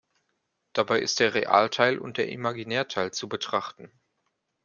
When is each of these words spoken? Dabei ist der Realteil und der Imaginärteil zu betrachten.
Dabei 0.73 0.99
ist 0.99 1.19
der 1.19 1.35
Realteil 1.35 1.99
und 1.99 2.17
der 2.17 2.29
Imaginärteil 2.29 3.11
zu 3.13 3.29
betrachten. 3.29 3.91